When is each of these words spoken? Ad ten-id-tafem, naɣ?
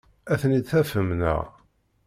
Ad 0.31 0.37
ten-id-tafem, 0.41 1.09
naɣ? 1.19 1.41